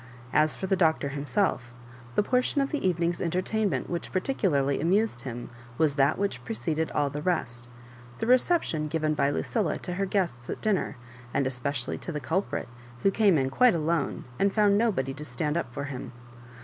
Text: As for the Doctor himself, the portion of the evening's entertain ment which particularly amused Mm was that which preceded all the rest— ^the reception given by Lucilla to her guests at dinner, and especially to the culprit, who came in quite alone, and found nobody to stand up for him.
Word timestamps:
As 0.33 0.55
for 0.55 0.65
the 0.65 0.75
Doctor 0.75 1.09
himself, 1.09 1.71
the 2.15 2.23
portion 2.23 2.59
of 2.59 2.71
the 2.71 2.83
evening's 2.87 3.21
entertain 3.21 3.69
ment 3.69 3.87
which 3.87 4.11
particularly 4.11 4.81
amused 4.81 5.25
Mm 5.25 5.49
was 5.77 5.93
that 5.93 6.17
which 6.17 6.43
preceded 6.43 6.89
all 6.89 7.11
the 7.11 7.21
rest— 7.21 7.67
^the 8.19 8.27
reception 8.27 8.87
given 8.87 9.13
by 9.13 9.29
Lucilla 9.29 9.77
to 9.77 9.93
her 9.93 10.07
guests 10.07 10.49
at 10.49 10.59
dinner, 10.59 10.97
and 11.35 11.45
especially 11.45 11.99
to 11.99 12.11
the 12.11 12.19
culprit, 12.19 12.67
who 13.03 13.11
came 13.11 13.37
in 13.37 13.51
quite 13.51 13.75
alone, 13.75 14.25
and 14.39 14.55
found 14.55 14.75
nobody 14.75 15.13
to 15.13 15.23
stand 15.23 15.55
up 15.55 15.71
for 15.71 15.83
him. 15.83 16.11